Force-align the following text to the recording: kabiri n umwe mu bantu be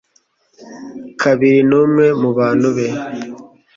kabiri 1.21 1.61
n 1.69 1.71
umwe 1.81 2.05
mu 2.21 2.29
bantu 2.37 2.67
be 2.75 2.87